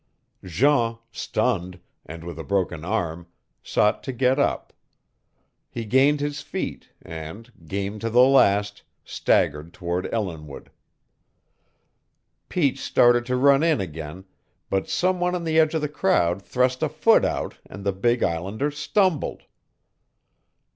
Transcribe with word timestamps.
Jean, 0.43 0.97
stunned, 1.11 1.79
and 2.07 2.23
with 2.23 2.39
a 2.39 2.43
broken 2.43 2.83
arm, 2.83 3.27
sought 3.61 4.01
to 4.01 4.11
get 4.11 4.39
up. 4.39 4.73
He 5.69 5.85
gained 5.85 6.21
his 6.21 6.41
feet 6.41 6.89
and, 7.03 7.51
game 7.67 7.99
to 7.99 8.09
the 8.09 8.23
last, 8.23 8.81
staggered 9.05 9.73
toward 9.75 10.11
Ellinwood. 10.11 10.71
Pete 12.49 12.79
started 12.79 13.27
to 13.27 13.35
run 13.35 13.61
in 13.61 13.79
again, 13.79 14.25
but 14.71 14.89
some 14.89 15.19
one 15.19 15.35
on 15.35 15.43
the 15.43 15.59
edge 15.59 15.75
of 15.75 15.81
the 15.81 15.87
crowd 15.87 16.41
thrust 16.41 16.81
a 16.81 16.89
foot 16.89 17.23
out 17.23 17.59
and 17.67 17.83
the 17.83 17.93
big 17.93 18.23
islander 18.23 18.71
stumbled. 18.71 19.43